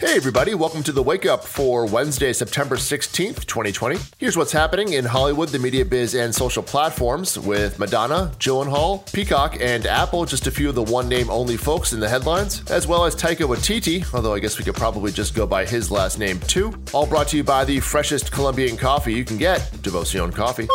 Hey, 0.00 0.14
everybody, 0.14 0.54
welcome 0.54 0.84
to 0.84 0.92
the 0.92 1.02
Wake 1.02 1.26
Up 1.26 1.42
for 1.42 1.84
Wednesday, 1.84 2.32
September 2.32 2.76
16th, 2.76 3.44
2020. 3.46 3.96
Here's 4.16 4.36
what's 4.36 4.52
happening 4.52 4.92
in 4.92 5.04
Hollywood, 5.04 5.48
the 5.48 5.58
media 5.58 5.84
biz, 5.84 6.14
and 6.14 6.32
social 6.32 6.62
platforms 6.62 7.36
with 7.36 7.80
Madonna, 7.80 8.30
Gyllenhaal, 8.38 9.12
Peacock, 9.12 9.56
and 9.60 9.86
Apple, 9.86 10.24
just 10.24 10.46
a 10.46 10.52
few 10.52 10.68
of 10.68 10.76
the 10.76 10.84
one 10.84 11.08
name 11.08 11.28
only 11.30 11.56
folks 11.56 11.92
in 11.92 11.98
the 11.98 12.08
headlines, 12.08 12.62
as 12.70 12.86
well 12.86 13.06
as 13.06 13.16
Taika 13.16 13.38
Waititi, 13.38 14.14
although 14.14 14.34
I 14.34 14.38
guess 14.38 14.56
we 14.56 14.64
could 14.64 14.76
probably 14.76 15.10
just 15.10 15.34
go 15.34 15.48
by 15.48 15.64
his 15.66 15.90
last 15.90 16.20
name 16.20 16.38
too. 16.38 16.72
All 16.94 17.04
brought 17.04 17.26
to 17.28 17.36
you 17.36 17.42
by 17.42 17.64
the 17.64 17.80
freshest 17.80 18.30
Colombian 18.30 18.76
coffee 18.76 19.14
you 19.14 19.24
can 19.24 19.36
get, 19.36 19.62
Devoción 19.82 20.32
Coffee. 20.32 20.68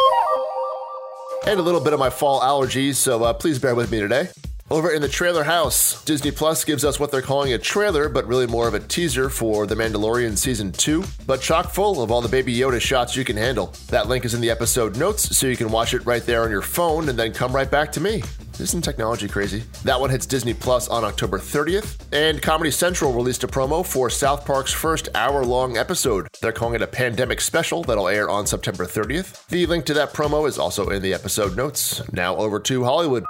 And 1.48 1.62
a 1.62 1.64
little 1.64 1.80
bit 1.80 1.94
of 1.94 2.00
my 2.00 2.10
fall 2.10 2.42
allergies, 2.42 2.96
so 2.96 3.24
uh, 3.24 3.32
please 3.32 3.58
bear 3.58 3.74
with 3.74 3.90
me 3.90 4.02
today. 4.02 4.28
Over 4.72 4.92
in 4.92 5.02
the 5.02 5.10
trailer 5.10 5.44
house, 5.44 6.04
Disney 6.06 6.32
Plus 6.32 6.64
gives 6.64 6.86
us 6.86 7.00
what 7.00 7.12
they're 7.12 7.22
calling 7.22 7.54
a 7.54 7.58
trailer, 7.58 8.08
but 8.08 8.26
really 8.26 8.48
more 8.48 8.68
of 8.68 8.74
a 8.74 8.80
teaser 8.80 9.30
for 9.30 9.68
The 9.68 9.76
Mandalorian 9.76 10.38
Season 10.38 10.72
2, 10.72 11.04
but 11.28 11.42
chock 11.42 11.70
full 11.72 12.02
of 12.02 12.10
all 12.12 12.22
the 12.22 12.30
Baby 12.30 12.56
Yoda 12.56 12.80
shots 12.80 13.16
you 13.16 13.26
can 13.26 13.36
handle. 13.36 13.74
That 13.90 14.08
link 14.08 14.24
is 14.26 14.34
in 14.34 14.42
the 14.42 14.50
episode 14.50 14.98
notes, 14.98 15.38
so 15.38 15.48
you 15.48 15.58
can 15.58 15.70
watch 15.70 15.94
it 15.94 16.06
right 16.06 16.26
there 16.26 16.44
on 16.44 16.50
your 16.50 16.62
phone 16.62 17.10
and 17.10 17.20
then 17.20 17.34
come 17.34 17.54
right 17.54 17.70
back 17.70 17.92
to 17.92 18.02
me. 18.02 18.24
Isn't 18.60 18.84
technology 18.84 19.28
crazy? 19.28 19.64
That 19.84 20.00
one 20.00 20.10
hits 20.10 20.26
Disney 20.26 20.54
Plus 20.54 20.88
on 20.88 21.04
October 21.04 21.40
30th. 21.40 21.98
And 22.14 22.42
Comedy 22.42 22.72
Central 22.72 23.12
released 23.12 23.44
a 23.44 23.48
promo 23.48 23.86
for 23.86 24.10
South 24.10 24.46
Park's 24.46 24.72
first 24.72 25.10
hour 25.14 25.44
long 25.44 25.76
episode. 25.76 26.28
They're 26.40 26.52
calling 26.52 26.76
it 26.76 26.82
a 26.82 26.88
pandemic 26.88 27.42
special 27.42 27.84
that'll 27.84 28.08
air 28.08 28.30
on 28.30 28.48
September 28.48 28.86
30th. 28.86 29.48
The 29.48 29.66
link 29.66 29.86
to 29.86 29.94
that 29.96 30.14
promo 30.14 30.48
is 30.48 30.58
also 30.58 30.90
in 30.90 31.02
the 31.02 31.14
episode 31.14 31.58
notes. 31.58 32.02
Now 32.14 32.36
over 32.38 32.60
to 32.62 32.84
Hollywood. 32.84 33.26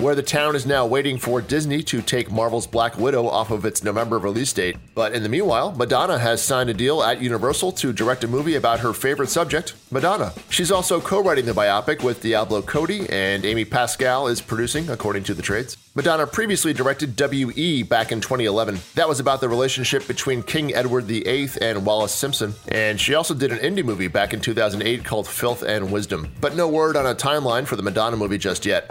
Where 0.00 0.14
the 0.14 0.22
town 0.22 0.56
is 0.56 0.64
now 0.64 0.86
waiting 0.86 1.18
for 1.18 1.42
Disney 1.42 1.82
to 1.82 2.00
take 2.00 2.30
Marvel's 2.30 2.66
Black 2.66 2.96
Widow 2.96 3.28
off 3.28 3.50
of 3.50 3.64
its 3.64 3.84
November 3.84 4.18
release 4.18 4.52
date. 4.52 4.76
But 4.94 5.12
in 5.12 5.22
the 5.22 5.28
meanwhile, 5.28 5.72
Madonna 5.72 6.18
has 6.18 6.42
signed 6.42 6.70
a 6.70 6.74
deal 6.74 7.02
at 7.02 7.20
Universal 7.20 7.72
to 7.72 7.92
direct 7.92 8.24
a 8.24 8.28
movie 8.28 8.54
about 8.54 8.80
her 8.80 8.92
favorite 8.92 9.28
subject, 9.28 9.74
Madonna. 9.90 10.32
She's 10.48 10.72
also 10.72 11.00
co 11.00 11.22
writing 11.22 11.44
the 11.44 11.52
biopic 11.52 12.02
with 12.02 12.22
Diablo 12.22 12.62
Cody, 12.62 13.08
and 13.10 13.44
Amy 13.44 13.64
Pascal 13.64 14.26
is 14.26 14.40
producing, 14.40 14.88
according 14.88 15.24
to 15.24 15.34
the 15.34 15.42
trades. 15.42 15.76
Madonna 15.96 16.24
previously 16.24 16.72
directed 16.72 17.16
W.E. 17.16 17.82
back 17.82 18.12
in 18.12 18.20
2011. 18.20 18.78
That 18.94 19.08
was 19.08 19.18
about 19.18 19.40
the 19.40 19.48
relationship 19.48 20.06
between 20.06 20.40
King 20.44 20.72
Edward 20.72 21.06
VIII 21.06 21.50
and 21.60 21.84
Wallis 21.84 22.12
Simpson. 22.12 22.54
And 22.68 23.00
she 23.00 23.14
also 23.14 23.34
did 23.34 23.50
an 23.50 23.58
indie 23.58 23.84
movie 23.84 24.06
back 24.06 24.32
in 24.32 24.40
2008 24.40 25.04
called 25.04 25.26
Filth 25.26 25.64
and 25.64 25.90
Wisdom. 25.90 26.32
But 26.40 26.54
no 26.54 26.68
word 26.68 26.94
on 26.94 27.06
a 27.06 27.14
timeline 27.14 27.66
for 27.66 27.74
the 27.74 27.82
Madonna 27.82 28.16
movie 28.16 28.38
just 28.38 28.64
yet. 28.64 28.88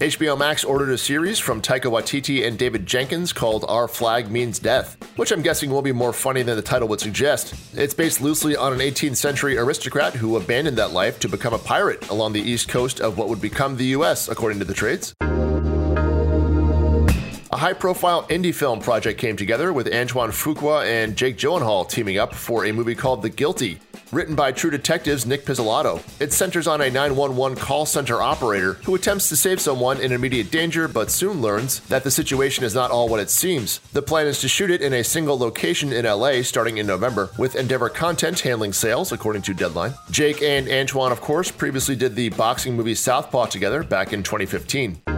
HBO 0.00 0.38
Max 0.38 0.62
ordered 0.62 0.90
a 0.90 0.98
series 0.98 1.38
from 1.38 1.62
Taika 1.62 1.90
Waititi 1.90 2.46
and 2.46 2.58
David 2.58 2.84
Jenkins 2.84 3.32
called 3.32 3.64
Our 3.66 3.88
Flag 3.88 4.30
Means 4.30 4.58
Death, 4.58 4.98
which 5.16 5.30
I'm 5.32 5.40
guessing 5.40 5.70
will 5.70 5.80
be 5.80 5.90
more 5.92 6.12
funny 6.12 6.42
than 6.42 6.54
the 6.54 6.60
title 6.60 6.86
would 6.88 7.00
suggest. 7.00 7.54
It's 7.72 7.94
based 7.94 8.20
loosely 8.20 8.56
on 8.56 8.74
an 8.74 8.80
18th 8.80 9.16
century 9.16 9.56
aristocrat 9.56 10.12
who 10.12 10.36
abandoned 10.36 10.76
that 10.76 10.92
life 10.92 11.18
to 11.20 11.30
become 11.30 11.54
a 11.54 11.58
pirate 11.58 12.10
along 12.10 12.34
the 12.34 12.42
east 12.42 12.68
coast 12.68 13.00
of 13.00 13.16
what 13.16 13.30
would 13.30 13.40
become 13.40 13.78
the 13.78 13.86
US, 13.96 14.28
according 14.28 14.58
to 14.58 14.66
the 14.66 14.74
trades. 14.74 15.14
A 17.56 17.58
high 17.58 17.72
profile 17.72 18.24
indie 18.24 18.54
film 18.54 18.80
project 18.80 19.18
came 19.18 19.34
together 19.34 19.72
with 19.72 19.90
Antoine 19.90 20.30
Fuqua 20.30 20.84
and 20.84 21.16
Jake 21.16 21.38
Gyllenhaal 21.38 21.88
teaming 21.88 22.18
up 22.18 22.34
for 22.34 22.66
a 22.66 22.72
movie 22.72 22.94
called 22.94 23.22
The 23.22 23.30
Guilty, 23.30 23.80
written 24.12 24.34
by 24.34 24.52
True 24.52 24.70
Detective's 24.70 25.26
Nic 25.26 25.44
Pizzolatto. 25.44 26.02
It 26.20 26.32
centers 26.32 26.66
on 26.66 26.80
a 26.80 26.90
911 26.90 27.58
call 27.58 27.86
center 27.86 28.20
operator 28.22 28.74
who 28.84 28.94
attempts 28.94 29.28
to 29.28 29.36
save 29.36 29.60
someone 29.60 30.00
in 30.00 30.12
immediate 30.12 30.50
danger 30.50 30.88
but 30.88 31.10
soon 31.10 31.40
learns 31.40 31.80
that 31.88 32.04
the 32.04 32.10
situation 32.10 32.64
is 32.64 32.74
not 32.74 32.90
all 32.90 33.08
what 33.08 33.20
it 33.20 33.30
seems. 33.30 33.78
The 33.92 34.02
plan 34.02 34.26
is 34.26 34.40
to 34.40 34.48
shoot 34.48 34.70
it 34.70 34.82
in 34.82 34.92
a 34.92 35.04
single 35.04 35.38
location 35.38 35.92
in 35.92 36.04
LA 36.04 36.42
starting 36.42 36.78
in 36.78 36.86
November, 36.86 37.30
with 37.38 37.56
Endeavor 37.56 37.88
Content 37.88 38.40
handling 38.40 38.72
sales, 38.72 39.12
according 39.12 39.42
to 39.42 39.54
Deadline. 39.54 39.94
Jake 40.10 40.42
and 40.42 40.68
Antoine, 40.68 41.12
of 41.12 41.20
course, 41.20 41.50
previously 41.50 41.96
did 41.96 42.14
the 42.14 42.28
boxing 42.30 42.74
movie 42.76 42.94
Southpaw 42.94 43.46
together 43.46 43.82
back 43.82 44.12
in 44.12 44.22
2015. 44.22 45.15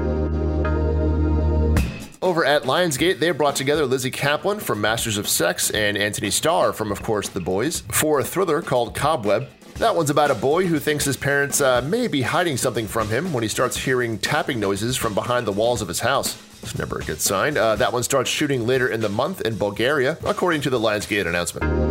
Over 2.21 2.45
at 2.45 2.65
Lionsgate, 2.65 3.21
they 3.21 3.31
brought 3.31 3.55
together 3.55 3.87
Lizzy 3.87 4.11
Caplan 4.11 4.61
from 4.61 4.81
Masters 4.81 5.19
of 5.19 5.29
Sex 5.29 5.71
and 5.71 5.97
Antony 5.97 6.31
Starr 6.31 6.73
from, 6.73 6.91
of 6.91 7.01
course, 7.01 7.29
The 7.29 7.41
Boys 7.41 7.83
for 7.93 8.19
a 8.19 8.25
thriller 8.25 8.61
called 8.61 8.95
Cobweb. 8.95 9.49
That 9.77 9.95
one's 9.95 10.11
about 10.11 10.33
a 10.33 10.35
boy 10.35 10.67
who 10.67 10.81
thinks 10.81 11.05
his 11.05 11.17
parents 11.17 11.61
uh, 11.61 11.81
may 11.83 12.09
be 12.09 12.23
hiding 12.23 12.57
something 12.57 12.89
from 12.89 13.09
him 13.09 13.33
when 13.33 13.45
he 13.45 13.49
starts 13.49 13.77
hearing 13.77 14.19
tapping 14.19 14.59
noises 14.59 14.97
from 14.97 15.15
behind 15.15 15.47
the 15.47 15.53
walls 15.53 15.81
of 15.81 15.87
his 15.87 16.01
house. 16.01 16.37
It's 16.61 16.77
never 16.77 16.99
a 16.99 17.05
good 17.05 17.21
sign. 17.21 17.57
Uh, 17.57 17.77
that 17.77 17.93
one 17.93 18.03
starts 18.03 18.29
shooting 18.29 18.67
later 18.67 18.89
in 18.89 19.01
the 19.01 19.09
month 19.09 19.41
in 19.43 19.57
Bulgaria, 19.57 20.19
according 20.25 20.63
to 20.63 20.71
the 20.71 20.81
Lionsgate 20.81 21.29
announcement. 21.29 21.88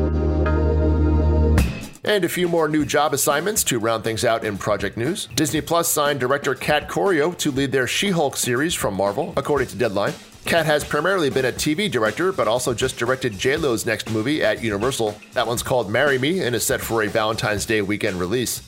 And 2.07 2.23
a 2.23 2.29
few 2.29 2.47
more 2.47 2.69
new 2.69 2.85
job 2.85 3.13
assignments 3.13 3.65
to 3.65 3.79
round 3.79 4.05
things 4.05 4.23
out 4.23 4.45
in 4.45 4.57
project 4.57 4.95
news. 4.95 5.27
Disney 5.35 5.59
Plus 5.59 5.89
signed 5.89 6.21
director 6.21 6.55
Kat 6.55 6.87
Coiro 6.87 7.37
to 7.39 7.51
lead 7.51 7.73
their 7.73 7.85
She 7.85 8.11
Hulk 8.11 8.37
series 8.37 8.73
from 8.73 8.93
Marvel, 8.93 9.33
according 9.35 9.67
to 9.67 9.75
Deadline. 9.75 10.13
Kat 10.45 10.65
has 10.65 10.85
primarily 10.85 11.29
been 11.29 11.43
a 11.43 11.51
TV 11.51 11.91
director, 11.91 12.31
but 12.31 12.47
also 12.47 12.73
just 12.73 12.95
directed 12.95 13.33
JLo's 13.33 13.85
next 13.85 14.09
movie 14.09 14.41
at 14.41 14.63
Universal. 14.63 15.17
That 15.33 15.47
one's 15.47 15.61
called 15.61 15.91
Marry 15.91 16.17
Me 16.17 16.43
and 16.43 16.55
is 16.55 16.65
set 16.65 16.79
for 16.79 17.03
a 17.03 17.09
Valentine's 17.09 17.65
Day 17.65 17.81
weekend 17.81 18.21
release. 18.21 18.61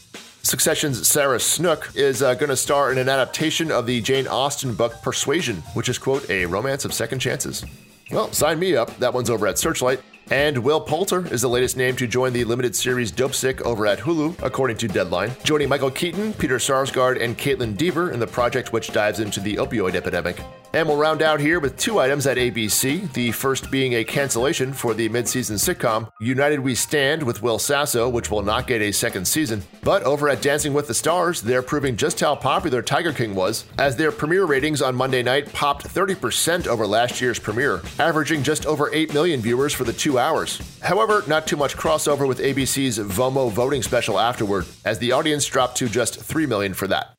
Succession's 0.44 1.08
Sarah 1.08 1.40
Snook 1.40 1.92
is 1.96 2.22
uh, 2.22 2.34
going 2.34 2.50
to 2.50 2.58
star 2.58 2.92
in 2.92 2.98
an 2.98 3.08
adaptation 3.08 3.72
of 3.72 3.86
the 3.86 4.02
Jane 4.02 4.28
Austen 4.28 4.74
book 4.74 5.02
Persuasion, 5.02 5.64
which 5.76 5.88
is, 5.88 5.98
quote, 5.98 6.30
a 6.30 6.46
romance 6.46 6.84
of 6.84 6.94
second 6.94 7.20
chances. 7.20 7.64
Well, 8.12 8.34
sign 8.34 8.60
me 8.60 8.76
up. 8.76 8.98
That 8.98 9.14
one's 9.14 9.30
over 9.30 9.48
at 9.48 9.58
Searchlight. 9.58 10.02
And 10.32 10.60
Will 10.60 10.80
Poulter 10.80 11.26
is 11.34 11.42
the 11.42 11.50
latest 11.50 11.76
name 11.76 11.96
to 11.96 12.06
join 12.06 12.34
the 12.34 12.44
limited 12.44 12.76
series 12.76 13.12
Dopesick 13.12 13.62
over 13.62 13.88
at 13.88 13.98
Hulu, 13.98 14.44
according 14.44 14.78
to 14.78 14.88
Deadline, 14.88 15.32
joining 15.44 15.68
Michael 15.70 15.90
Keaton, 15.90 16.34
Peter 16.34 16.58
Sarsgaard, 16.58 17.20
and 17.20 17.36
Kaitlyn 17.36 17.76
Dever 17.76 18.12
in 18.12 18.20
the 18.20 18.28
project 18.28 18.72
which 18.72 18.94
dives 18.94 19.20
into 19.20 19.40
the 19.40 19.56
opioid 19.56 19.96
epidemic. 19.96 20.40
And 20.74 20.88
we'll 20.88 20.98
round 20.98 21.24
out 21.24 21.40
here 21.40 21.60
with 21.60 21.78
two 21.78 21.98
items 21.98 22.28
at 22.28 22.38
ABC, 22.38 23.12
the 23.14 23.32
first 23.32 23.72
being 23.72 23.94
a 23.96 24.04
cancellation 24.04 24.72
for 24.72 24.94
the 24.94 25.10
mid-season 25.10 25.56
sitcom 25.56 26.12
United 26.20 26.60
We 26.60 26.76
Stand 26.76 27.24
with 27.24 27.42
Will 27.42 27.58
Sasso, 27.58 28.08
which 28.08 28.30
will 28.30 28.44
not 28.44 28.68
get 28.68 28.84
a 28.84 28.92
second 28.92 29.28
season. 29.28 29.64
But 29.82 30.04
over 30.04 30.30
at 30.30 30.44
Dancing 30.44 30.74
with 30.74 30.88
the 30.88 30.94
Stars, 30.94 31.42
they're 31.42 31.64
proving 31.64 31.96
just 31.96 32.20
how 32.20 32.36
popular 32.36 32.84
Tiger 32.84 33.12
King 33.12 33.34
was, 33.34 33.66
as 33.80 33.96
their 33.96 34.12
premiere 34.12 34.46
ratings 34.46 34.84
on 34.84 34.94
Monday 34.96 35.24
night 35.24 35.52
popped 35.54 35.88
30% 35.88 36.68
over 36.68 36.86
last 36.86 37.20
year's 37.20 37.40
premiere, 37.40 37.82
averaging 37.98 38.44
just 38.44 38.68
over 38.68 38.94
8 38.94 39.12
million 39.12 39.42
viewers 39.42 39.74
for 39.74 39.86
the 39.86 39.94
two 39.94 40.19
hours. 40.20 40.62
However, 40.82 41.24
not 41.28 41.48
too 41.48 41.58
much 41.58 41.76
crossover 41.76 42.28
with 42.28 42.40
ABC's 42.40 43.00
VOMO 43.00 43.52
voting 43.52 43.82
special 43.82 44.20
afterward, 44.20 44.66
as 44.86 45.00
the 45.00 45.12
audience 45.12 45.46
dropped 45.46 45.78
to 45.78 45.90
just 45.90 46.22
3 46.22 46.46
million 46.46 46.74
for 46.74 46.88
that. 46.88 47.14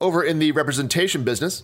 Over 0.00 0.22
in 0.22 0.38
the 0.38 0.52
representation 0.52 1.24
business, 1.24 1.62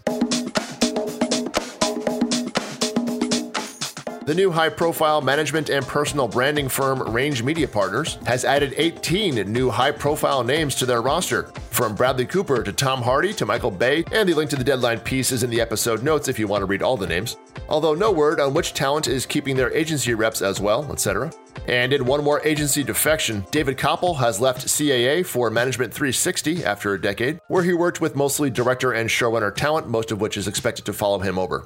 The 4.31 4.37
new 4.37 4.53
high 4.53 4.69
profile 4.69 5.21
management 5.21 5.71
and 5.71 5.85
personal 5.85 6.29
branding 6.29 6.69
firm 6.69 7.03
Range 7.03 7.43
Media 7.43 7.67
Partners 7.67 8.17
has 8.27 8.45
added 8.45 8.75
18 8.77 9.51
new 9.53 9.71
high 9.71 9.91
profile 9.91 10.45
names 10.45 10.77
to 10.77 10.87
their 10.87 11.03
roster, 11.03 11.51
from 11.71 11.97
Bradley 11.97 12.27
Cooper 12.27 12.63
to 12.63 12.73
Tom 12.73 13.03
Hardy 13.03 13.33
to 13.33 13.45
Michael 13.45 13.73
Bay, 13.73 14.05
and 14.13 14.29
the 14.29 14.35
link 14.35 14.49
to 14.51 14.57
the 14.57 14.63
deadline 14.63 15.01
piece 15.01 15.33
is 15.33 15.43
in 15.43 15.51
the 15.51 15.61
episode 15.61 16.05
notes 16.05 16.29
if 16.29 16.39
you 16.39 16.47
want 16.47 16.63
to 16.63 16.67
read 16.67 16.81
all 16.81 16.97
the 16.97 17.09
names. 17.09 17.39
Although 17.71 17.95
no 17.95 18.11
word 18.11 18.41
on 18.41 18.53
which 18.53 18.75
talent 18.75 19.07
is 19.07 19.25
keeping 19.25 19.55
their 19.55 19.73
agency 19.73 20.13
reps 20.13 20.43
as 20.43 20.61
well, 20.61 20.91
etc. 20.91 21.33
And 21.69 21.93
in 21.93 22.05
one 22.05 22.25
more 22.25 22.45
agency 22.45 22.83
defection, 22.83 23.47
David 23.53 23.79
Koppel 23.79 24.17
has 24.17 24.41
left 24.41 24.67
CAA 24.67 25.25
for 25.25 25.51
Management 25.51 25.95
360 25.95 26.65
after 26.65 26.95
a 26.95 27.01
decade, 27.01 27.39
where 27.47 27.63
he 27.63 27.73
worked 27.73 28.01
with 28.01 28.17
mostly 28.17 28.51
director 28.51 28.93
and 28.93 29.09
showrunner 29.09 29.55
talent, 29.55 29.89
most 29.89 30.11
of 30.11 30.21
which 30.21 30.37
is 30.37 30.49
expected 30.49 30.85
to 30.87 30.93
follow 30.93 31.21
him 31.21 31.39
over. 31.39 31.65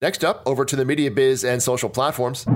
Next 0.00 0.24
up, 0.24 0.42
over 0.46 0.64
to 0.64 0.74
the 0.74 0.84
media 0.86 1.10
biz 1.10 1.44
and 1.44 1.62
social 1.62 1.90
platforms. 1.90 2.46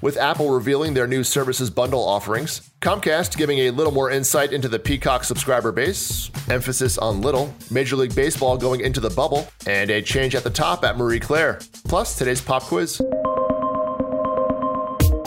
With 0.00 0.16
Apple 0.16 0.50
revealing 0.50 0.94
their 0.94 1.08
new 1.08 1.24
services 1.24 1.70
bundle 1.70 2.04
offerings, 2.04 2.70
Comcast 2.80 3.36
giving 3.36 3.58
a 3.58 3.70
little 3.72 3.92
more 3.92 4.12
insight 4.12 4.52
into 4.52 4.68
the 4.68 4.78
Peacock 4.78 5.24
subscriber 5.24 5.72
base, 5.72 6.30
emphasis 6.48 6.98
on 6.98 7.20
little, 7.20 7.52
Major 7.72 7.96
League 7.96 8.14
Baseball 8.14 8.56
going 8.56 8.80
into 8.80 9.00
the 9.00 9.10
bubble, 9.10 9.48
and 9.66 9.90
a 9.90 10.00
change 10.00 10.36
at 10.36 10.44
the 10.44 10.50
top 10.50 10.84
at 10.84 10.96
Marie 10.96 11.18
Claire. 11.18 11.58
Plus, 11.84 12.16
today's 12.16 12.40
pop 12.40 12.62
quiz. 12.62 13.00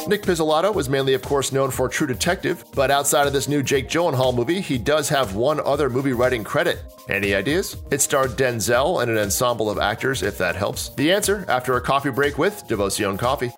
Nic 0.07 0.23
Pizzolatto 0.23 0.77
is 0.77 0.89
mainly, 0.89 1.13
of 1.15 1.21
course, 1.21 1.51
known 1.51 1.69
for 1.69 1.89
True 1.89 2.07
Detective, 2.07 2.63
but 2.73 2.91
outside 2.91 3.27
of 3.27 3.33
this 3.33 3.49
new 3.49 3.61
Jake 3.61 3.89
Gyllenhaal 3.89 4.33
movie, 4.33 4.61
he 4.61 4.77
does 4.77 5.09
have 5.09 5.35
one 5.35 5.59
other 5.59 5.89
movie 5.89 6.13
writing 6.13 6.45
credit. 6.45 6.79
Any 7.09 7.35
ideas? 7.35 7.75
It 7.91 8.01
starred 8.01 8.31
Denzel 8.31 9.01
and 9.01 9.11
an 9.11 9.17
ensemble 9.17 9.69
of 9.69 9.79
actors, 9.79 10.23
if 10.23 10.37
that 10.37 10.55
helps. 10.55 10.89
The 10.89 11.11
answer 11.11 11.45
after 11.49 11.75
a 11.75 11.81
coffee 11.81 12.09
break 12.09 12.37
with 12.37 12.65
Devoción 12.67 13.19
Coffee. 13.19 13.51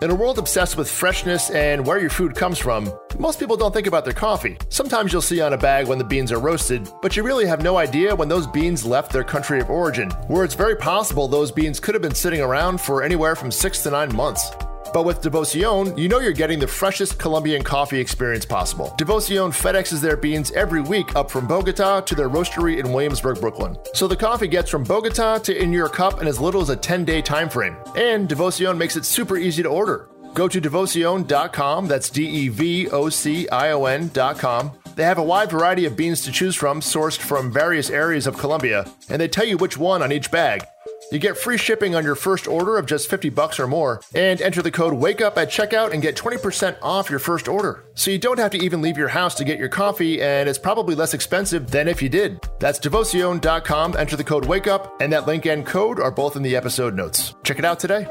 In 0.00 0.10
a 0.10 0.14
world 0.14 0.38
obsessed 0.38 0.76
with 0.76 0.90
freshness 0.90 1.50
and 1.50 1.86
where 1.86 1.98
your 1.98 2.10
food 2.10 2.34
comes 2.34 2.58
from, 2.58 2.92
most 3.18 3.38
people 3.38 3.56
don't 3.56 3.72
think 3.72 3.86
about 3.86 4.04
their 4.04 4.12
coffee. 4.12 4.58
Sometimes 4.68 5.12
you'll 5.12 5.22
see 5.22 5.40
on 5.40 5.52
a 5.52 5.58
bag 5.58 5.86
when 5.86 5.98
the 5.98 6.04
beans 6.04 6.32
are 6.32 6.40
roasted, 6.40 6.88
but 7.00 7.16
you 7.16 7.22
really 7.22 7.46
have 7.46 7.62
no 7.62 7.76
idea 7.76 8.14
when 8.14 8.28
those 8.28 8.46
beans 8.46 8.84
left 8.84 9.12
their 9.12 9.24
country 9.24 9.60
of 9.60 9.70
origin, 9.70 10.10
where 10.28 10.44
it's 10.44 10.54
very 10.54 10.76
possible 10.76 11.28
those 11.28 11.52
beans 11.52 11.78
could 11.78 11.94
have 11.94 12.02
been 12.02 12.14
sitting 12.14 12.40
around 12.40 12.80
for 12.80 13.02
anywhere 13.02 13.36
from 13.36 13.50
six 13.50 13.82
to 13.82 13.90
nine 13.90 14.14
months. 14.14 14.50
But 14.92 15.04
with 15.04 15.22
Devoción, 15.22 15.96
you 15.96 16.08
know 16.08 16.20
you're 16.20 16.32
getting 16.32 16.58
the 16.58 16.66
freshest 16.66 17.18
Colombian 17.18 17.62
coffee 17.62 17.98
experience 17.98 18.44
possible. 18.44 18.94
Devoción 18.98 19.50
FedExes 19.50 20.02
their 20.02 20.16
beans 20.16 20.52
every 20.52 20.82
week 20.82 21.16
up 21.16 21.30
from 21.30 21.46
Bogota 21.46 22.00
to 22.02 22.14
their 22.14 22.28
roastery 22.28 22.78
in 22.78 22.92
Williamsburg, 22.92 23.40
Brooklyn. 23.40 23.76
So 23.94 24.06
the 24.06 24.16
coffee 24.16 24.48
gets 24.48 24.70
from 24.70 24.84
Bogota 24.84 25.38
to 25.38 25.56
in 25.56 25.72
your 25.72 25.88
cup 25.88 26.20
in 26.20 26.28
as 26.28 26.38
little 26.38 26.60
as 26.60 26.68
a 26.68 26.76
10 26.76 27.04
day 27.06 27.22
time 27.22 27.48
frame. 27.48 27.76
And 27.96 28.28
Devoción 28.28 28.76
makes 28.76 28.96
it 28.96 29.06
super 29.06 29.38
easy 29.38 29.62
to 29.62 29.68
order. 29.68 30.08
Go 30.34 30.48
to 30.48 30.60
devoción.com, 30.60 31.88
that's 31.88 32.10
D 32.10 32.26
E 32.26 32.48
V 32.48 32.88
O 32.90 33.08
C 33.08 33.48
I 33.48 33.72
O 33.72 33.84
N.com. 33.86 34.72
They 34.94 35.04
have 35.04 35.18
a 35.18 35.22
wide 35.22 35.50
variety 35.50 35.86
of 35.86 35.96
beans 35.96 36.22
to 36.22 36.32
choose 36.32 36.54
from, 36.54 36.80
sourced 36.80 37.18
from 37.18 37.50
various 37.50 37.88
areas 37.88 38.26
of 38.26 38.36
Colombia, 38.36 38.86
and 39.08 39.20
they 39.20 39.28
tell 39.28 39.46
you 39.46 39.56
which 39.56 39.78
one 39.78 40.02
on 40.02 40.12
each 40.12 40.30
bag. 40.30 40.64
You 41.12 41.18
get 41.18 41.36
free 41.36 41.58
shipping 41.58 41.94
on 41.94 42.04
your 42.04 42.14
first 42.14 42.48
order 42.48 42.78
of 42.78 42.86
just 42.86 43.10
50 43.10 43.28
bucks 43.28 43.60
or 43.60 43.66
more, 43.66 44.00
and 44.14 44.40
enter 44.40 44.62
the 44.62 44.70
code 44.70 44.94
WAKEUP 44.94 45.36
at 45.36 45.50
checkout 45.50 45.92
and 45.92 46.00
get 46.00 46.16
20% 46.16 46.78
off 46.80 47.10
your 47.10 47.18
first 47.18 47.48
order. 47.48 47.84
So 47.92 48.10
you 48.10 48.16
don't 48.16 48.38
have 48.38 48.50
to 48.52 48.58
even 48.58 48.80
leave 48.80 48.96
your 48.96 49.08
house 49.08 49.34
to 49.34 49.44
get 49.44 49.58
your 49.58 49.68
coffee, 49.68 50.22
and 50.22 50.48
it's 50.48 50.58
probably 50.58 50.94
less 50.94 51.12
expensive 51.12 51.70
than 51.70 51.86
if 51.86 52.00
you 52.00 52.08
did. 52.08 52.40
That's 52.60 52.80
devoción.com, 52.80 53.94
enter 53.94 54.16
the 54.16 54.24
code 54.24 54.44
WAKEUP, 54.44 55.02
and 55.02 55.12
that 55.12 55.26
link 55.26 55.44
and 55.44 55.66
code 55.66 56.00
are 56.00 56.10
both 56.10 56.34
in 56.34 56.42
the 56.42 56.56
episode 56.56 56.94
notes. 56.94 57.34
Check 57.44 57.58
it 57.58 57.66
out 57.66 57.78
today. 57.78 58.06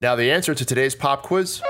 Now, 0.00 0.16
the 0.16 0.32
answer 0.32 0.52
to 0.52 0.64
today's 0.64 0.96
pop 0.96 1.22
quiz. 1.22 1.62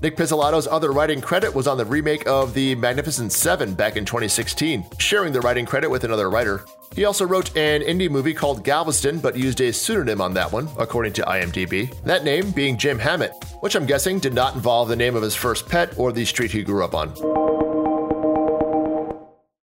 Nic 0.00 0.16
Pizzolatto's 0.16 0.68
other 0.68 0.92
writing 0.92 1.20
credit 1.20 1.52
was 1.52 1.66
on 1.66 1.76
the 1.76 1.84
remake 1.84 2.24
of 2.28 2.54
The 2.54 2.76
Magnificent 2.76 3.32
Seven 3.32 3.74
back 3.74 3.96
in 3.96 4.04
2016, 4.04 4.84
sharing 4.98 5.32
the 5.32 5.40
writing 5.40 5.66
credit 5.66 5.90
with 5.90 6.04
another 6.04 6.30
writer. 6.30 6.64
He 6.94 7.04
also 7.04 7.26
wrote 7.26 7.56
an 7.56 7.80
indie 7.82 8.08
movie 8.08 8.32
called 8.32 8.62
Galveston, 8.62 9.18
but 9.18 9.36
used 9.36 9.60
a 9.60 9.72
pseudonym 9.72 10.20
on 10.20 10.34
that 10.34 10.52
one, 10.52 10.68
according 10.78 11.14
to 11.14 11.22
IMDb. 11.22 11.92
That 12.04 12.22
name 12.22 12.52
being 12.52 12.78
Jim 12.78 12.96
Hammett, 12.96 13.32
which 13.58 13.74
I'm 13.74 13.86
guessing 13.86 14.20
did 14.20 14.34
not 14.34 14.54
involve 14.54 14.86
the 14.86 14.94
name 14.94 15.16
of 15.16 15.22
his 15.22 15.34
first 15.34 15.68
pet 15.68 15.98
or 15.98 16.12
the 16.12 16.24
street 16.24 16.52
he 16.52 16.62
grew 16.62 16.84
up 16.84 16.94
on. 16.94 17.12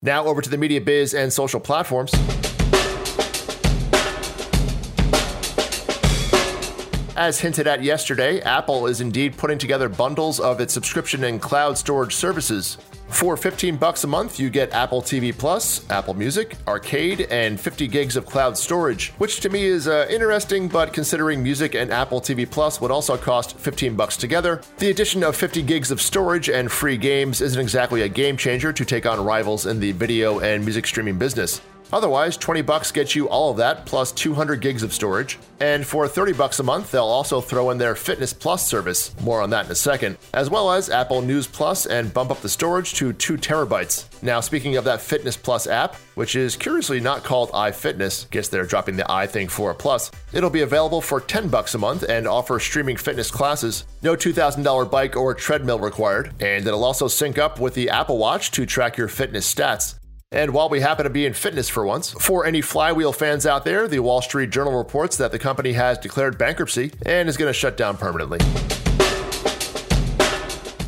Now 0.01 0.25
over 0.25 0.41
to 0.41 0.49
the 0.49 0.57
media 0.57 0.81
biz 0.81 1.13
and 1.13 1.31
social 1.31 1.61
platforms. 1.61 2.11
As 7.17 7.39
hinted 7.39 7.65
at 7.65 7.81
yesterday, 7.81 8.41
Apple 8.41 8.85
is 8.85 9.01
indeed 9.01 9.37
putting 9.37 9.57
together 9.57 9.89
bundles 9.89 10.39
of 10.39 10.61
its 10.61 10.71
subscription 10.71 11.23
and 11.23 11.41
cloud 11.41 11.75
storage 11.75 12.13
services. 12.13 12.77
For 13.07 13.35
15 13.35 13.77
bucks 13.77 14.03
a 14.03 14.07
month, 14.07 14.39
you 14.39 14.51
get 14.51 14.71
Apple 14.71 15.01
TV 15.01 15.35
Plus, 15.35 15.89
Apple 15.89 16.13
Music, 16.13 16.55
Arcade, 16.67 17.21
and 17.31 17.59
50 17.59 17.87
gigs 17.87 18.17
of 18.17 18.27
cloud 18.27 18.55
storage, 18.55 19.13
which 19.13 19.39
to 19.39 19.49
me 19.49 19.63
is 19.63 19.87
uh, 19.87 20.05
interesting, 20.11 20.67
but 20.67 20.93
considering 20.93 21.41
Music 21.41 21.73
and 21.73 21.89
Apple 21.89 22.21
TV 22.21 22.47
Plus 22.47 22.79
would 22.81 22.91
also 22.91 23.17
cost 23.17 23.57
15 23.57 23.95
bucks 23.95 24.15
together, 24.15 24.61
the 24.77 24.91
addition 24.91 25.23
of 25.23 25.35
50 25.35 25.63
gigs 25.63 25.89
of 25.89 25.99
storage 25.99 26.49
and 26.49 26.71
free 26.71 26.97
games 26.97 27.41
isn't 27.41 27.59
exactly 27.59 28.03
a 28.03 28.09
game 28.09 28.37
changer 28.37 28.71
to 28.71 28.85
take 28.85 29.07
on 29.07 29.25
rivals 29.25 29.65
in 29.65 29.79
the 29.79 29.91
video 29.93 30.37
and 30.41 30.63
music 30.63 30.85
streaming 30.85 31.17
business. 31.17 31.61
Otherwise, 31.93 32.37
20 32.37 32.61
bucks 32.61 32.91
gets 32.91 33.15
you 33.15 33.29
all 33.29 33.51
of 33.51 33.57
that 33.57 33.85
plus 33.85 34.11
200 34.11 34.59
gigs 34.59 34.83
of 34.83 34.93
storage. 34.93 35.39
And 35.59 35.85
for 35.85 36.07
30 36.07 36.33
bucks 36.33 36.59
a 36.59 36.63
month, 36.63 36.91
they'll 36.91 37.03
also 37.03 37.41
throw 37.41 37.71
in 37.71 37.77
their 37.77 37.95
Fitness 37.95 38.33
Plus 38.33 38.67
service. 38.67 39.19
More 39.21 39.41
on 39.41 39.49
that 39.51 39.65
in 39.65 39.71
a 39.71 39.75
second. 39.75 40.17
As 40.33 40.49
well 40.49 40.71
as 40.71 40.89
Apple 40.89 41.21
News 41.21 41.47
Plus 41.47 41.85
and 41.85 42.13
bump 42.13 42.29
up 42.29 42.41
the 42.41 42.49
storage 42.49 42.93
to 42.95 43.13
2 43.13 43.37
terabytes. 43.37 44.05
Now, 44.21 44.39
speaking 44.39 44.75
of 44.75 44.83
that 44.83 45.01
Fitness 45.01 45.37
Plus 45.37 45.65
app, 45.65 45.95
which 46.15 46.35
is 46.35 46.55
curiously 46.55 46.99
not 46.99 47.23
called 47.23 47.51
iFitness, 47.51 48.29
guess 48.29 48.49
they're 48.49 48.65
dropping 48.65 48.97
the 48.97 49.11
i 49.11 49.25
thing 49.25 49.47
for 49.47 49.71
a 49.71 49.75
plus. 49.75 50.11
It'll 50.33 50.49
be 50.49 50.61
available 50.61 51.01
for 51.01 51.21
10 51.21 51.47
bucks 51.47 51.75
a 51.75 51.77
month 51.77 52.03
and 52.03 52.27
offer 52.27 52.59
streaming 52.59 52.97
fitness 52.97 53.31
classes. 53.31 53.85
No 54.03 54.15
$2,000 54.15 54.91
bike 54.91 55.15
or 55.15 55.33
treadmill 55.33 55.79
required, 55.79 56.33
and 56.41 56.67
it'll 56.67 56.83
also 56.83 57.07
sync 57.07 57.37
up 57.37 57.59
with 57.59 57.73
the 57.73 57.89
Apple 57.89 58.17
Watch 58.17 58.51
to 58.51 58.65
track 58.65 58.97
your 58.97 59.07
fitness 59.07 59.51
stats. 59.53 59.95
And 60.33 60.53
while 60.53 60.67
we 60.67 60.81
happen 60.81 61.05
to 61.05 61.09
be 61.09 61.25
in 61.25 61.31
fitness 61.31 61.69
for 61.69 61.85
once, 61.85 62.11
for 62.11 62.45
any 62.45 62.59
flywheel 62.59 63.13
fans 63.13 63.45
out 63.45 63.63
there, 63.63 63.87
the 63.87 63.99
Wall 63.99 64.21
Street 64.21 64.49
Journal 64.49 64.77
reports 64.77 65.15
that 65.17 65.31
the 65.31 65.39
company 65.39 65.71
has 65.71 65.97
declared 65.97 66.37
bankruptcy 66.37 66.91
and 67.05 67.29
is 67.29 67.37
going 67.37 67.47
to 67.47 67.53
shut 67.53 67.77
down 67.77 67.95
permanently. 67.95 68.39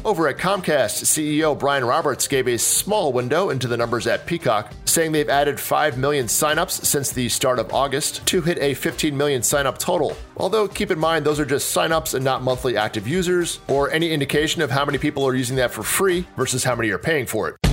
Over 0.04 0.28
at 0.28 0.38
Comcast, 0.38 1.06
CEO 1.06 1.58
Brian 1.58 1.86
Roberts 1.86 2.28
gave 2.28 2.50
a 2.50 2.58
small 2.58 3.14
window 3.14 3.50
into 3.50 3.68
the 3.68 3.78
numbers 3.78 4.08
at 4.08 4.26
Peacock, 4.26 4.74
saying 4.84 5.14
they've 5.14 5.30
added 5.30 5.58
5 5.58 5.98
million 5.98 6.26
signups 6.26 6.84
since 6.84 7.12
the 7.12 7.30
start 7.30 7.60
of 7.60 7.74
August 7.74 8.26
to 8.28 8.42
hit 8.42 8.58
a 8.60 8.74
15 8.74 9.16
million 9.16 9.42
signup 9.42 9.78
total. 9.78 10.18
Although, 10.36 10.68
keep 10.68 10.92
in 10.92 11.00
mind, 11.00 11.26
those 11.26 11.40
are 11.40 11.46
just 11.46 11.74
signups 11.74 12.14
and 12.14 12.26
not 12.26 12.44
monthly 12.44 12.76
active 12.76 13.08
users, 13.08 13.60
or 13.70 13.90
any 13.92 14.12
indication 14.12 14.62
of 14.62 14.70
how 14.72 14.84
many 14.84 14.98
people 14.98 15.26
are 15.26 15.36
using 15.36 15.56
that 15.58 15.72
for 15.72 15.84
free 15.84 16.28
versus 16.36 16.66
how 16.66 16.76
many 16.76 16.90
are 16.90 16.98
paying 16.98 17.26
for 17.26 17.48
it. 17.48 17.69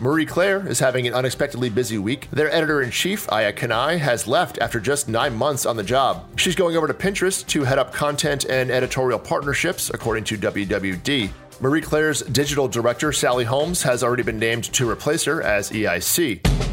Marie 0.00 0.26
Claire 0.26 0.64
is 0.68 0.78
having 0.78 1.08
an 1.08 1.14
unexpectedly 1.14 1.68
busy 1.68 1.98
week. 1.98 2.30
Their 2.30 2.54
editor 2.54 2.82
in 2.82 2.90
chief, 2.92 3.30
Aya 3.32 3.52
Kanai, 3.52 3.98
has 3.98 4.28
left 4.28 4.58
after 4.58 4.78
just 4.78 5.08
nine 5.08 5.34
months 5.34 5.66
on 5.66 5.76
the 5.76 5.82
job. 5.82 6.24
She's 6.36 6.54
going 6.54 6.76
over 6.76 6.86
to 6.86 6.94
Pinterest 6.94 7.44
to 7.48 7.64
head 7.64 7.80
up 7.80 7.92
content 7.92 8.44
and 8.48 8.70
editorial 8.70 9.18
partnerships, 9.18 9.90
according 9.90 10.22
to 10.24 10.38
WWD. 10.38 11.30
Marie 11.60 11.80
Claire's 11.80 12.22
digital 12.22 12.68
director, 12.68 13.12
Sally 13.12 13.44
Holmes, 13.44 13.82
has 13.82 14.04
already 14.04 14.22
been 14.22 14.38
named 14.38 14.64
to 14.74 14.88
replace 14.88 15.24
her 15.24 15.42
as 15.42 15.70
EIC. 15.70 16.67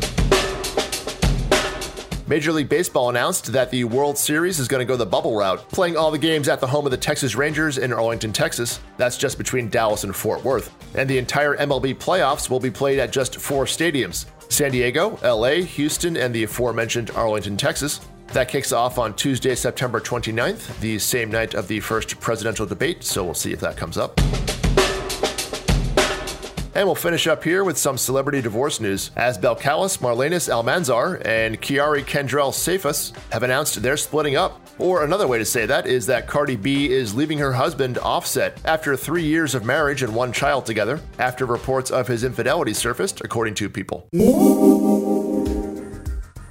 Major 2.28 2.52
League 2.52 2.70
Baseball 2.70 3.10
announced 3.10 3.54
that 3.54 3.70
the 3.70 3.84
World 3.84 4.18
Series 4.18 4.58
is 4.58 4.68
going 4.68 4.80
to 4.80 4.86
go 4.86 4.98
the 4.98 5.06
bubble 5.06 5.36
route, 5.36 5.60
playing 5.70 5.96
all 5.96 6.10
the 6.10 6.18
games 6.18 6.50
at 6.50 6.60
the 6.60 6.66
home 6.66 6.86
of 6.86 6.92
the 6.92 6.98
Texas 6.98 7.36
Rangers 7.36 7.78
in 7.78 7.94
Arlington, 7.94 8.34
Texas. 8.34 8.80
That's 8.98 9.16
just 9.16 9.38
between 9.38 9.70
Dallas 9.70 10.04
and 10.04 10.16
Fort 10.16 10.44
Worth. 10.44 10.74
And 10.96 11.08
the 11.08 11.20
entire 11.20 11.56
MLB 11.58 11.96
playoffs 11.96 12.50
will 12.50 12.60
be 12.60 12.72
played 12.72 12.98
at 12.98 13.12
just 13.12 13.36
four 13.36 13.66
stadiums 13.66 14.26
San 14.50 14.72
Diego, 14.72 15.20
LA, 15.24 15.66
Houston, 15.66 16.18
and 16.18 16.34
the 16.34 16.44
aforementioned 16.44 17.12
Arlington, 17.12 17.58
Texas. 17.58 18.02
That 18.28 18.48
kicks 18.48 18.72
off 18.72 18.98
on 18.98 19.16
Tuesday, 19.16 19.54
September 19.54 20.00
29th, 20.00 20.80
the 20.80 20.98
same 20.98 21.30
night 21.30 21.54
of 21.54 21.68
the 21.68 21.80
first 21.80 22.20
presidential 22.20 22.66
debate, 22.66 23.04
so 23.04 23.24
we'll 23.24 23.36
see 23.36 23.54
if 23.54 23.60
that 23.60 23.78
comes 23.78 23.98
up. 24.00 24.20
And 26.76 26.86
we'll 26.88 26.96
finish 26.96 27.26
up 27.26 27.42
here 27.42 27.64
with 27.64 27.78
some 27.78 27.98
celebrity 27.98 28.42
divorce 28.42 28.82
news, 28.82 29.12
as 29.16 29.38
Belcalis 29.38 30.00
Marlenis 30.00 30.50
Almanzar 30.50 31.26
and 31.26 31.62
Kiari 31.62 32.04
Kendrell 32.04 32.54
Cephas 32.54 33.14
have 33.32 33.44
announced 33.44 33.82
they're 33.82 33.96
splitting 33.96 34.36
up. 34.36 34.60
Or 34.78 35.06
another 35.06 35.26
way 35.26 35.38
to 35.38 35.46
say 35.46 35.66
that 35.68 35.88
is 35.88 36.06
that 36.08 36.28
Cardi 36.28 36.58
B 36.58 36.92
is 36.92 37.16
leaving 37.16 37.38
her 37.38 37.54
husband 37.54 37.98
Offset 38.00 38.60
after 38.66 38.98
three 38.98 39.24
years 39.24 39.56
of 39.56 39.64
marriage 39.64 40.04
and 40.04 40.14
one 40.14 40.34
child 40.34 40.66
together, 40.66 41.00
after 41.18 41.46
reports 41.46 41.92
of 41.92 42.10
his 42.10 42.26
infidelity 42.26 42.74
surfaced, 42.74 43.22
according 43.22 43.54
to 43.54 43.70
People. 43.70 44.10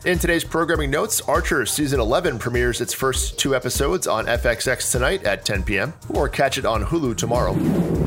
In 0.06 0.18
today's 0.18 0.44
programming 0.44 0.90
notes, 0.90 1.20
Archer 1.22 1.66
Season 1.66 2.00
11 2.00 2.38
premieres 2.38 2.80
its 2.80 2.94
first 2.94 3.38
two 3.38 3.54
episodes 3.54 4.06
on 4.06 4.24
FXX 4.24 4.90
tonight 4.90 5.24
at 5.24 5.44
10 5.44 5.64
p.m., 5.64 5.92
or 6.10 6.30
catch 6.30 6.56
it 6.56 6.64
on 6.64 6.82
Hulu 6.82 7.14
tomorrow. 7.14 8.03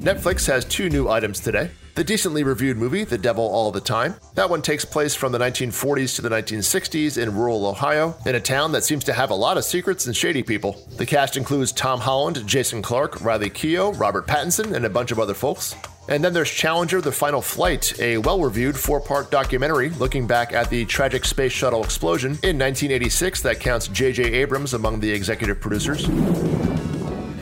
Netflix 0.00 0.46
has 0.46 0.64
two 0.64 0.88
new 0.88 1.10
items 1.10 1.40
today. 1.40 1.70
The 1.94 2.02
decently 2.02 2.42
reviewed 2.42 2.78
movie, 2.78 3.04
The 3.04 3.18
Devil 3.18 3.44
All 3.44 3.70
the 3.70 3.82
Time. 3.82 4.14
That 4.34 4.48
one 4.48 4.62
takes 4.62 4.82
place 4.82 5.14
from 5.14 5.30
the 5.30 5.38
1940s 5.38 6.16
to 6.16 6.22
the 6.22 6.30
1960s 6.30 7.22
in 7.22 7.36
rural 7.36 7.66
Ohio, 7.66 8.16
in 8.24 8.34
a 8.34 8.40
town 8.40 8.72
that 8.72 8.82
seems 8.82 9.04
to 9.04 9.12
have 9.12 9.28
a 9.28 9.34
lot 9.34 9.58
of 9.58 9.64
secrets 9.64 10.06
and 10.06 10.16
shady 10.16 10.42
people. 10.42 10.82
The 10.96 11.04
cast 11.04 11.36
includes 11.36 11.70
Tom 11.70 12.00
Holland, 12.00 12.46
Jason 12.46 12.80
Clarke, 12.80 13.22
Riley 13.22 13.50
Keough, 13.50 14.00
Robert 14.00 14.26
Pattinson, 14.26 14.72
and 14.72 14.86
a 14.86 14.90
bunch 14.90 15.10
of 15.10 15.18
other 15.18 15.34
folks. 15.34 15.76
And 16.08 16.24
then 16.24 16.32
there's 16.32 16.50
Challenger 16.50 17.02
The 17.02 17.12
Final 17.12 17.42
Flight, 17.42 18.00
a 18.00 18.16
well 18.18 18.40
reviewed 18.40 18.78
four 18.78 19.00
part 19.02 19.30
documentary 19.30 19.90
looking 19.90 20.26
back 20.26 20.54
at 20.54 20.70
the 20.70 20.86
tragic 20.86 21.26
space 21.26 21.52
shuttle 21.52 21.84
explosion 21.84 22.30
in 22.42 22.58
1986 22.58 23.42
that 23.42 23.60
counts 23.60 23.86
J.J. 23.88 24.22
Abrams 24.32 24.72
among 24.72 25.00
the 25.00 25.10
executive 25.10 25.60
producers. 25.60 26.08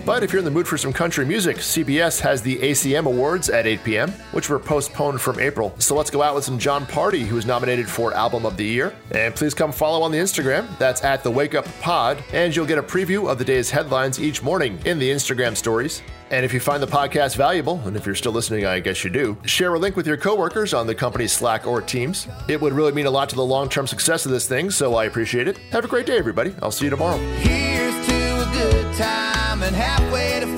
But 0.08 0.22
if 0.22 0.32
you're 0.32 0.38
in 0.38 0.46
the 0.46 0.50
mood 0.50 0.66
for 0.66 0.78
some 0.78 0.94
country 0.94 1.26
music, 1.26 1.58
CBS 1.58 2.18
has 2.20 2.40
the 2.40 2.56
ACM 2.60 3.04
Awards 3.04 3.50
at 3.50 3.66
8 3.66 3.84
p.m., 3.84 4.10
which 4.32 4.48
were 4.48 4.58
postponed 4.58 5.20
from 5.20 5.38
April. 5.38 5.74
So 5.80 5.94
let's 5.94 6.08
go 6.08 6.22
out 6.22 6.34
with 6.34 6.44
some 6.44 6.58
Jon 6.58 6.86
Pardi, 6.86 7.26
who 7.26 7.34
was 7.34 7.44
nominated 7.44 7.86
for 7.86 8.14
Album 8.14 8.46
of 8.46 8.56
the 8.56 8.64
Year. 8.64 8.96
And 9.10 9.34
please 9.34 9.52
come 9.52 9.70
follow 9.70 10.00
on 10.00 10.10
the 10.10 10.16
Instagram. 10.16 10.66
That's 10.78 11.04
at 11.04 11.22
the 11.22 11.30
Wake 11.30 11.54
Up 11.54 11.66
Pod, 11.82 12.24
and 12.32 12.56
you'll 12.56 12.64
get 12.64 12.78
a 12.78 12.82
preview 12.82 13.30
of 13.30 13.36
the 13.36 13.44
day's 13.44 13.70
headlines 13.70 14.18
each 14.18 14.42
morning 14.42 14.78
in 14.86 14.98
the 14.98 15.10
Instagram 15.10 15.54
stories. 15.54 16.00
And 16.30 16.42
if 16.42 16.54
you 16.54 16.60
find 16.60 16.82
the 16.82 16.86
podcast 16.86 17.36
valuable, 17.36 17.78
and 17.84 17.94
if 17.94 18.06
you're 18.06 18.14
still 18.14 18.32
listening, 18.32 18.64
I 18.64 18.80
guess 18.80 19.04
you 19.04 19.10
do, 19.10 19.36
share 19.44 19.74
a 19.74 19.78
link 19.78 19.94
with 19.94 20.06
your 20.06 20.16
coworkers 20.16 20.72
on 20.72 20.86
the 20.86 20.94
company's 20.94 21.32
Slack 21.32 21.66
or 21.66 21.82
Teams. 21.82 22.28
It 22.48 22.58
would 22.62 22.72
really 22.72 22.92
mean 22.92 23.04
a 23.04 23.10
lot 23.10 23.28
to 23.28 23.36
the 23.36 23.44
long 23.44 23.68
term 23.68 23.86
success 23.86 24.24
of 24.24 24.32
this 24.32 24.48
thing, 24.48 24.70
so 24.70 24.94
I 24.94 25.04
appreciate 25.04 25.48
it. 25.48 25.58
Have 25.70 25.84
a 25.84 25.88
great 25.88 26.06
day, 26.06 26.16
everybody. 26.16 26.54
I'll 26.62 26.70
see 26.70 26.86
you 26.86 26.90
tomorrow. 26.90 27.18
And 29.68 29.76
halfway 29.76 30.40
to 30.40 30.57